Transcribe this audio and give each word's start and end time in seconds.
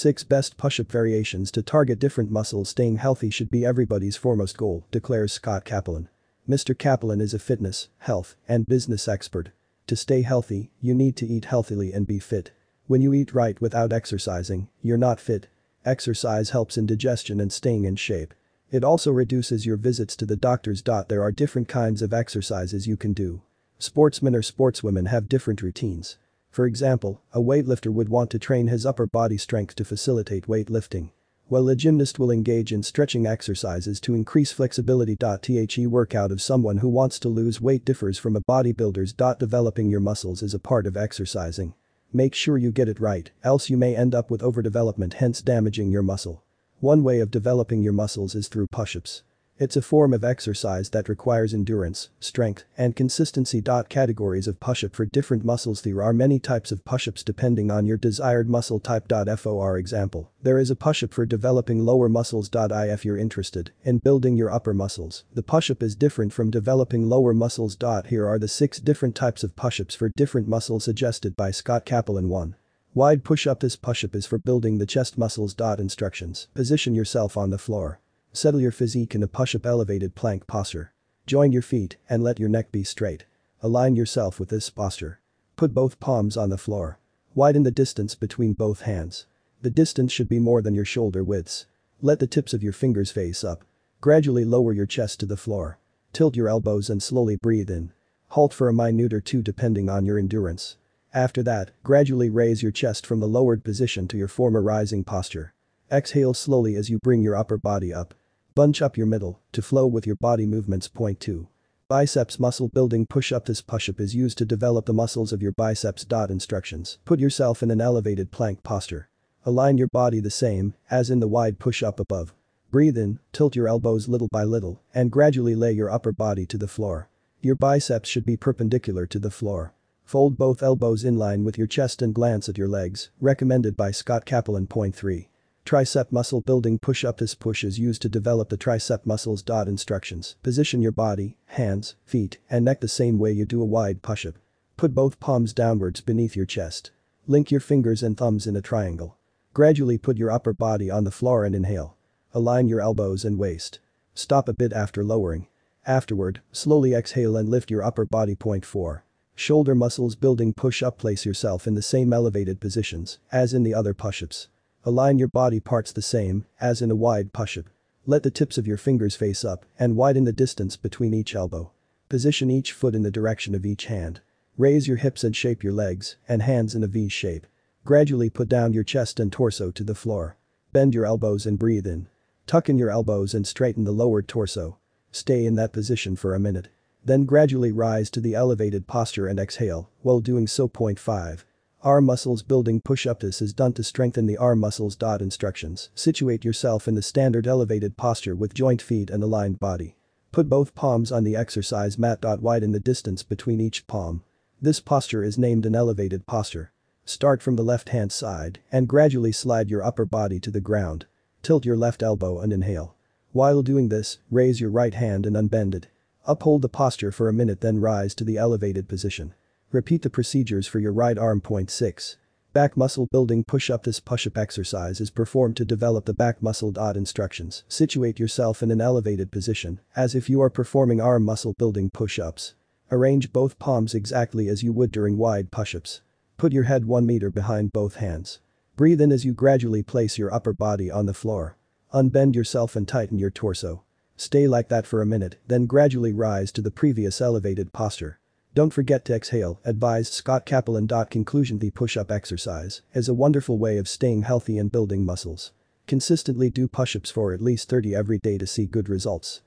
6 0.00 0.24
best 0.24 0.56
push-up 0.56 0.90
variations 0.90 1.50
to 1.50 1.62
target 1.62 1.98
different 1.98 2.30
muscles 2.30 2.70
Staying 2.70 2.96
healthy 2.96 3.28
should 3.28 3.50
be 3.50 3.66
everybody's 3.66 4.16
foremost 4.16 4.56
goal, 4.56 4.86
declares 4.90 5.30
Scott 5.30 5.66
Capelin. 5.66 6.08
Mr. 6.48 6.74
Capelin 6.74 7.20
is 7.20 7.34
a 7.34 7.38
fitness, 7.38 7.88
health, 7.98 8.34
and 8.48 8.64
business 8.64 9.06
expert. 9.06 9.50
To 9.88 9.96
stay 9.96 10.22
healthy, 10.22 10.70
you 10.80 10.94
need 10.94 11.16
to 11.16 11.26
eat 11.26 11.44
healthily 11.44 11.92
and 11.92 12.06
be 12.06 12.18
fit. 12.18 12.52
When 12.86 13.02
you 13.02 13.12
eat 13.12 13.34
right 13.34 13.60
without 13.60 13.92
exercising, 13.92 14.70
you're 14.80 14.96
not 14.96 15.20
fit. 15.20 15.48
Exercise 15.84 16.48
helps 16.48 16.78
in 16.78 16.86
digestion 16.86 17.38
and 17.38 17.52
staying 17.52 17.84
in 17.84 17.96
shape. 17.96 18.32
It 18.70 18.82
also 18.82 19.12
reduces 19.12 19.66
your 19.66 19.76
visits 19.76 20.16
to 20.16 20.24
the 20.24 20.34
doctors. 20.34 20.82
There 20.82 21.22
are 21.22 21.30
different 21.30 21.68
kinds 21.68 22.00
of 22.00 22.14
exercises 22.14 22.86
you 22.86 22.96
can 22.96 23.12
do. 23.12 23.42
Sportsmen 23.78 24.34
or 24.34 24.40
sportswomen 24.40 25.08
have 25.08 25.28
different 25.28 25.60
routines. 25.60 26.16
For 26.50 26.66
example, 26.66 27.22
a 27.32 27.40
weightlifter 27.40 27.92
would 27.92 28.08
want 28.08 28.30
to 28.30 28.38
train 28.38 28.66
his 28.66 28.84
upper 28.84 29.06
body 29.06 29.38
strength 29.38 29.76
to 29.76 29.84
facilitate 29.84 30.48
weightlifting. 30.48 31.10
While 31.46 31.68
a 31.68 31.76
gymnast 31.76 32.18
will 32.18 32.30
engage 32.30 32.72
in 32.72 32.82
stretching 32.82 33.26
exercises 33.26 34.00
to 34.00 34.14
increase 34.14 34.50
flexibility. 34.50 35.16
The 35.16 35.86
workout 35.86 36.32
of 36.32 36.42
someone 36.42 36.78
who 36.78 36.88
wants 36.88 37.18
to 37.20 37.28
lose 37.28 37.60
weight 37.60 37.84
differs 37.84 38.18
from 38.18 38.34
a 38.34 38.40
bodybuilder's. 38.40 39.12
Developing 39.38 39.90
your 39.90 40.00
muscles 40.00 40.42
is 40.42 40.54
a 40.54 40.58
part 40.58 40.86
of 40.86 40.96
exercising. 40.96 41.74
Make 42.12 42.34
sure 42.34 42.58
you 42.58 42.72
get 42.72 42.88
it 42.88 42.98
right, 42.98 43.30
else 43.44 43.70
you 43.70 43.76
may 43.76 43.94
end 43.94 44.14
up 44.14 44.30
with 44.30 44.42
overdevelopment 44.42 45.14
hence 45.14 45.42
damaging 45.42 45.92
your 45.92 46.02
muscle. 46.02 46.42
One 46.80 47.04
way 47.04 47.20
of 47.20 47.30
developing 47.30 47.82
your 47.82 47.92
muscles 47.92 48.34
is 48.34 48.48
through 48.48 48.66
push-ups. 48.72 49.22
It's 49.60 49.76
a 49.76 49.82
form 49.82 50.14
of 50.14 50.24
exercise 50.24 50.88
that 50.88 51.10
requires 51.10 51.52
endurance, 51.52 52.08
strength, 52.18 52.64
and 52.78 52.96
consistency. 52.96 53.60
Categories 53.60 54.48
of 54.48 54.58
push-up 54.58 54.94
for 54.94 55.04
different 55.04 55.44
muscles 55.44 55.82
There 55.82 56.02
are 56.02 56.14
many 56.14 56.38
types 56.38 56.72
of 56.72 56.82
push-ups 56.86 57.22
depending 57.22 57.70
on 57.70 57.84
your 57.84 57.98
desired 57.98 58.48
muscle 58.48 58.80
type. 58.80 59.06
For 59.10 59.76
example, 59.76 60.32
there 60.42 60.58
is 60.58 60.70
a 60.70 60.76
push-up 60.76 61.12
for 61.12 61.26
developing 61.26 61.84
lower 61.84 62.08
muscles. 62.08 62.48
If 62.54 63.04
you're 63.04 63.18
interested 63.18 63.70
in 63.84 63.98
building 63.98 64.34
your 64.34 64.50
upper 64.50 64.72
muscles, 64.72 65.24
the 65.34 65.42
push-up 65.42 65.82
is 65.82 65.94
different 65.94 66.32
from 66.32 66.50
developing 66.50 67.10
lower 67.10 67.34
muscles. 67.34 67.76
Here 68.06 68.26
are 68.26 68.38
the 68.38 68.48
6 68.48 68.80
different 68.80 69.14
types 69.14 69.44
of 69.44 69.56
push-ups 69.56 69.94
for 69.94 70.08
different 70.16 70.48
muscles 70.48 70.84
suggested 70.84 71.36
by 71.36 71.50
Scott 71.50 71.84
Capelin 71.84 72.28
1. 72.28 72.56
Wide 72.94 73.24
push-up 73.24 73.60
This 73.60 73.76
push-up 73.76 74.14
is 74.14 74.24
for 74.24 74.38
building 74.38 74.78
the 74.78 74.86
chest 74.86 75.18
muscles. 75.18 75.54
Instructions. 75.78 76.48
Position 76.54 76.94
yourself 76.94 77.36
on 77.36 77.50
the 77.50 77.58
floor. 77.58 78.00
Settle 78.32 78.60
your 78.60 78.70
physique 78.70 79.16
in 79.16 79.24
a 79.24 79.28
push-up 79.28 79.66
elevated 79.66 80.14
plank 80.14 80.46
posture. 80.46 80.92
Join 81.26 81.50
your 81.50 81.62
feet 81.62 81.96
and 82.08 82.22
let 82.22 82.38
your 82.38 82.48
neck 82.48 82.70
be 82.70 82.84
straight. 82.84 83.24
Align 83.60 83.96
yourself 83.96 84.38
with 84.38 84.50
this 84.50 84.70
posture. 84.70 85.20
Put 85.56 85.74
both 85.74 85.98
palms 85.98 86.36
on 86.36 86.48
the 86.48 86.56
floor. 86.56 87.00
Widen 87.34 87.64
the 87.64 87.72
distance 87.72 88.14
between 88.14 88.52
both 88.52 88.82
hands. 88.82 89.26
The 89.62 89.70
distance 89.70 90.12
should 90.12 90.28
be 90.28 90.38
more 90.38 90.62
than 90.62 90.76
your 90.76 90.84
shoulder 90.84 91.24
widths. 91.24 91.66
Let 92.00 92.20
the 92.20 92.28
tips 92.28 92.54
of 92.54 92.62
your 92.62 92.72
fingers 92.72 93.10
face 93.10 93.42
up. 93.42 93.64
Gradually 94.00 94.44
lower 94.44 94.72
your 94.72 94.86
chest 94.86 95.18
to 95.20 95.26
the 95.26 95.36
floor. 95.36 95.78
Tilt 96.12 96.36
your 96.36 96.48
elbows 96.48 96.88
and 96.88 97.02
slowly 97.02 97.36
breathe 97.36 97.68
in. 97.68 97.92
Halt 98.28 98.54
for 98.54 98.68
a 98.68 98.72
minute 98.72 99.12
or 99.12 99.20
two 99.20 99.42
depending 99.42 99.90
on 99.90 100.06
your 100.06 100.18
endurance. 100.18 100.76
After 101.12 101.42
that, 101.42 101.72
gradually 101.82 102.30
raise 102.30 102.62
your 102.62 102.72
chest 102.72 103.04
from 103.04 103.18
the 103.18 103.26
lowered 103.26 103.64
position 103.64 104.06
to 104.06 104.16
your 104.16 104.28
former 104.28 104.62
rising 104.62 105.02
posture. 105.02 105.52
Exhale 105.90 106.32
slowly 106.32 106.76
as 106.76 106.88
you 106.88 107.00
bring 107.02 107.22
your 107.22 107.34
upper 107.34 107.58
body 107.58 107.92
up. 107.92 108.14
Bunch 108.56 108.82
up 108.82 108.96
your 108.96 109.06
middle 109.06 109.40
to 109.52 109.62
flow 109.62 109.86
with 109.86 110.08
your 110.08 110.16
body 110.16 110.44
movements. 110.44 110.88
Point 110.88 111.20
2. 111.20 111.46
Biceps 111.86 112.40
muscle 112.40 112.68
building 112.68 113.06
push-up 113.06 113.46
This 113.46 113.62
push-up 113.62 114.00
is 114.00 114.16
used 114.16 114.38
to 114.38 114.44
develop 114.44 114.86
the 114.86 114.92
muscles 114.92 115.32
of 115.32 115.40
your 115.40 115.52
biceps. 115.52 116.04
Dot 116.04 116.30
Instructions. 116.30 116.98
Put 117.04 117.20
yourself 117.20 117.62
in 117.62 117.70
an 117.70 117.80
elevated 117.80 118.32
plank 118.32 118.64
posture. 118.64 119.08
Align 119.46 119.78
your 119.78 119.86
body 119.86 120.18
the 120.18 120.30
same 120.30 120.74
as 120.90 121.10
in 121.10 121.20
the 121.20 121.28
wide 121.28 121.60
push-up 121.60 122.00
above. 122.00 122.34
Breathe 122.72 122.98
in, 122.98 123.20
tilt 123.32 123.54
your 123.54 123.68
elbows 123.68 124.08
little 124.08 124.28
by 124.32 124.42
little, 124.42 124.82
and 124.92 125.12
gradually 125.12 125.54
lay 125.54 125.72
your 125.72 125.90
upper 125.90 126.12
body 126.12 126.44
to 126.46 126.58
the 126.58 126.68
floor. 126.68 127.08
Your 127.40 127.54
biceps 127.54 128.08
should 128.08 128.26
be 128.26 128.36
perpendicular 128.36 129.06
to 129.06 129.20
the 129.20 129.30
floor. 129.30 129.74
Fold 130.04 130.36
both 130.36 130.60
elbows 130.60 131.04
in 131.04 131.16
line 131.16 131.44
with 131.44 131.56
your 131.56 131.68
chest 131.68 132.02
and 132.02 132.12
glance 132.12 132.48
at 132.48 132.58
your 132.58 132.68
legs, 132.68 133.10
recommended 133.20 133.76
by 133.76 133.92
Scott 133.92 134.26
Capelin. 134.26 134.68
Point 134.68 134.96
3. 134.96 135.28
Tricep 135.64 136.10
muscle 136.10 136.40
building 136.40 136.78
push-up 136.78 137.18
This 137.18 137.34
push 137.34 137.62
is 137.62 137.78
used 137.78 138.02
to 138.02 138.08
develop 138.08 138.48
the 138.48 138.58
tricep 138.58 139.06
muscles. 139.06 139.44
Instructions. 139.48 140.36
Position 140.42 140.82
your 140.82 140.92
body, 140.92 141.36
hands, 141.46 141.94
feet, 142.04 142.38
and 142.50 142.64
neck 142.64 142.80
the 142.80 142.88
same 142.88 143.18
way 143.18 143.30
you 143.30 143.44
do 143.44 143.62
a 143.62 143.64
wide 143.64 144.02
push-up. 144.02 144.34
Put 144.76 144.94
both 144.94 145.20
palms 145.20 145.52
downwards 145.52 146.00
beneath 146.00 146.34
your 146.34 146.46
chest. 146.46 146.90
Link 147.26 147.50
your 147.50 147.60
fingers 147.60 148.02
and 148.02 148.16
thumbs 148.16 148.46
in 148.46 148.56
a 148.56 148.62
triangle. 148.62 149.16
Gradually 149.52 149.98
put 149.98 150.16
your 150.16 150.30
upper 150.30 150.52
body 150.52 150.90
on 150.90 151.04
the 151.04 151.10
floor 151.10 151.44
and 151.44 151.54
inhale. 151.54 151.96
Align 152.32 152.66
your 152.66 152.80
elbows 152.80 153.24
and 153.24 153.38
waist. 153.38 153.78
Stop 154.14 154.48
a 154.48 154.52
bit 154.52 154.72
after 154.72 155.04
lowering. 155.04 155.46
Afterward, 155.86 156.40
slowly 156.50 156.94
exhale 156.94 157.36
and 157.36 157.48
lift 157.48 157.70
your 157.70 157.82
upper 157.84 158.04
body. 158.04 158.34
Point 158.34 158.64
4. 158.64 159.04
Shoulder 159.34 159.74
muscles 159.74 160.16
building 160.16 160.52
push-up 160.52 160.98
Place 160.98 161.24
yourself 161.24 161.66
in 161.66 161.74
the 161.74 161.82
same 161.82 162.12
elevated 162.12 162.60
positions 162.60 163.18
as 163.30 163.54
in 163.54 163.62
the 163.62 163.74
other 163.74 163.94
push-ups. 163.94 164.48
Align 164.84 165.18
your 165.18 165.28
body 165.28 165.60
parts 165.60 165.92
the 165.92 166.00
same 166.00 166.46
as 166.58 166.80
in 166.80 166.90
a 166.90 166.94
wide 166.94 167.34
push-up. 167.34 167.66
Let 168.06 168.22
the 168.22 168.30
tips 168.30 168.56
of 168.56 168.66
your 168.66 168.78
fingers 168.78 169.14
face 169.14 169.44
up 169.44 169.66
and 169.78 169.94
widen 169.94 170.24
the 170.24 170.32
distance 170.32 170.76
between 170.76 171.12
each 171.12 171.34
elbow. 171.34 171.70
Position 172.08 172.50
each 172.50 172.72
foot 172.72 172.94
in 172.94 173.02
the 173.02 173.10
direction 173.10 173.54
of 173.54 173.66
each 173.66 173.86
hand. 173.86 174.22
Raise 174.56 174.88
your 174.88 174.96
hips 174.96 175.22
and 175.22 175.36
shape 175.36 175.62
your 175.62 175.74
legs 175.74 176.16
and 176.26 176.40
hands 176.40 176.74
in 176.74 176.82
a 176.82 176.86
V 176.86 177.10
shape. 177.10 177.46
Gradually 177.84 178.30
put 178.30 178.48
down 178.48 178.72
your 178.72 178.82
chest 178.82 179.20
and 179.20 179.30
torso 179.30 179.70
to 179.70 179.84
the 179.84 179.94
floor. 179.94 180.38
Bend 180.72 180.94
your 180.94 181.04
elbows 181.04 181.44
and 181.44 181.58
breathe 181.58 181.86
in. 181.86 182.08
Tuck 182.46 182.68
in 182.68 182.78
your 182.78 182.90
elbows 182.90 183.34
and 183.34 183.46
straighten 183.46 183.84
the 183.84 183.92
lowered 183.92 184.28
torso. 184.28 184.78
Stay 185.12 185.44
in 185.44 185.56
that 185.56 185.72
position 185.72 186.16
for 186.16 186.34
a 186.34 186.40
minute. 186.40 186.68
Then 187.04 187.26
gradually 187.26 187.70
rise 187.70 188.10
to 188.10 188.20
the 188.20 188.34
elevated 188.34 188.86
posture 188.86 189.26
and 189.26 189.38
exhale 189.38 189.90
while 190.00 190.20
doing 190.20 190.46
so. 190.46 190.68
Point 190.68 190.98
5. 190.98 191.44
Arm 191.82 192.04
muscles 192.04 192.42
building 192.42 192.82
push-up 192.82 193.20
This 193.20 193.40
is 193.40 193.54
done 193.54 193.72
to 193.72 193.82
strengthen 193.82 194.26
the 194.26 194.36
arm 194.36 194.60
muscles. 194.60 194.98
Instructions. 195.00 195.88
Situate 195.94 196.44
yourself 196.44 196.86
in 196.86 196.94
the 196.94 197.00
standard 197.00 197.46
elevated 197.46 197.96
posture 197.96 198.36
with 198.36 198.52
joint 198.52 198.82
feet 198.82 199.08
and 199.08 199.22
aligned 199.22 199.58
body. 199.58 199.96
Put 200.30 200.50
both 200.50 200.74
palms 200.74 201.10
on 201.10 201.24
the 201.24 201.36
exercise 201.36 201.98
mat. 201.98 202.22
Widen 202.22 202.72
the 202.72 202.80
distance 202.80 203.22
between 203.22 203.62
each 203.62 203.86
palm. 203.86 204.22
This 204.60 204.78
posture 204.78 205.24
is 205.24 205.38
named 205.38 205.64
an 205.64 205.74
elevated 205.74 206.26
posture. 206.26 206.70
Start 207.06 207.40
from 207.40 207.56
the 207.56 207.64
left 207.64 207.88
hand 207.88 208.12
side 208.12 208.60
and 208.70 208.86
gradually 208.86 209.32
slide 209.32 209.70
your 209.70 209.82
upper 209.82 210.04
body 210.04 210.38
to 210.40 210.50
the 210.50 210.60
ground. 210.60 211.06
Tilt 211.42 211.64
your 211.64 211.78
left 211.78 212.02
elbow 212.02 212.40
and 212.40 212.52
inhale. 212.52 212.94
While 213.32 213.62
doing 213.62 213.88
this, 213.88 214.18
raise 214.30 214.60
your 214.60 214.70
right 214.70 214.92
hand 214.92 215.24
and 215.24 215.34
unbend 215.34 215.74
it. 215.74 215.88
Uphold 216.26 216.60
the 216.60 216.68
posture 216.68 217.10
for 217.10 217.30
a 217.30 217.32
minute 217.32 217.62
then 217.62 217.80
rise 217.80 218.14
to 218.16 218.24
the 218.24 218.36
elevated 218.36 218.86
position. 218.86 219.32
Repeat 219.72 220.02
the 220.02 220.10
procedures 220.10 220.66
for 220.66 220.80
your 220.80 220.92
right 220.92 221.16
arm. 221.16 221.40
Point 221.40 221.70
6. 221.70 222.16
Back 222.52 222.76
muscle 222.76 223.06
building 223.12 223.44
push-up 223.44 223.84
This 223.84 224.00
push-up 224.00 224.36
exercise 224.36 225.00
is 225.00 225.10
performed 225.10 225.56
to 225.58 225.64
develop 225.64 226.06
the 226.06 226.12
back 226.12 226.42
muscle. 226.42 226.76
Instructions. 226.96 227.62
Situate 227.68 228.18
yourself 228.18 228.64
in 228.64 228.72
an 228.72 228.80
elevated 228.80 229.30
position, 229.30 229.78
as 229.94 230.16
if 230.16 230.28
you 230.28 230.42
are 230.42 230.50
performing 230.50 231.00
arm 231.00 231.24
muscle 231.24 231.54
building 231.56 231.88
push-ups. 231.88 232.54
Arrange 232.90 233.32
both 233.32 233.60
palms 233.60 233.94
exactly 233.94 234.48
as 234.48 234.64
you 234.64 234.72
would 234.72 234.90
during 234.90 235.16
wide 235.16 235.52
push-ups. 235.52 236.00
Put 236.36 236.52
your 236.52 236.64
head 236.64 236.86
1 236.86 237.06
meter 237.06 237.30
behind 237.30 237.70
both 237.70 237.96
hands. 237.96 238.40
Breathe 238.74 239.00
in 239.00 239.12
as 239.12 239.24
you 239.24 239.32
gradually 239.32 239.84
place 239.84 240.18
your 240.18 240.34
upper 240.34 240.52
body 240.52 240.90
on 240.90 241.06
the 241.06 241.14
floor. 241.14 241.56
Unbend 241.94 242.34
yourself 242.34 242.74
and 242.74 242.88
tighten 242.88 243.20
your 243.20 243.30
torso. 243.30 243.84
Stay 244.16 244.48
like 244.48 244.68
that 244.68 244.86
for 244.86 245.00
a 245.00 245.06
minute, 245.06 245.36
then 245.46 245.66
gradually 245.66 246.12
rise 246.12 246.50
to 246.52 246.60
the 246.60 246.72
previous 246.72 247.20
elevated 247.20 247.72
posture. 247.72 248.19
Don't 248.52 248.72
forget 248.72 249.04
to 249.04 249.14
exhale, 249.14 249.60
advised 249.64 250.12
Scott 250.12 250.44
Capelin. 250.44 251.08
Conclusion 251.08 251.60
The 251.60 251.70
push-up 251.70 252.10
exercise 252.10 252.82
is 252.92 253.08
a 253.08 253.14
wonderful 253.14 253.58
way 253.58 253.78
of 253.78 253.88
staying 253.88 254.22
healthy 254.22 254.58
and 254.58 254.72
building 254.72 255.04
muscles. 255.04 255.52
Consistently 255.86 256.50
do 256.50 256.66
push-ups 256.66 257.12
for 257.12 257.32
at 257.32 257.40
least 257.40 257.68
30 257.68 257.94
every 257.94 258.18
day 258.18 258.38
to 258.38 258.48
see 258.48 258.66
good 258.66 258.88
results. 258.88 259.40